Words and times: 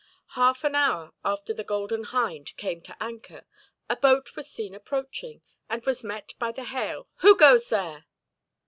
Half 0.29 0.63
an 0.63 0.73
hour 0.73 1.13
after 1.23 1.53
the 1.53 1.63
Golden 1.63 2.05
Hind 2.05 2.57
came 2.57 2.81
to 2.81 2.97
anchor, 2.99 3.45
a 3.87 3.95
boat 3.95 4.35
was 4.35 4.49
seen 4.49 4.73
approaching, 4.73 5.43
and 5.69 5.85
was 5.85 6.03
met 6.03 6.33
by 6.39 6.51
the 6.51 6.63
hail, 6.65 7.07
"Who 7.17 7.37
goes 7.37 7.69
there?" 7.69 8.07